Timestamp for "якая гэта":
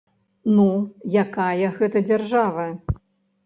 1.23-2.05